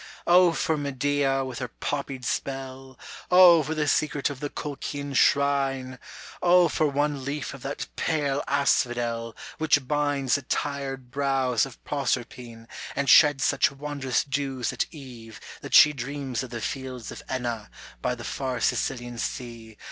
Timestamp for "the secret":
3.75-4.31